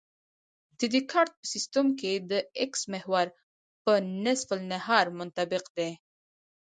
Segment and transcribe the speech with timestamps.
[0.79, 3.27] د دیکارت په سیستم کې د اکس محور
[3.83, 3.93] په
[4.23, 5.91] نصف النهار منطبق دی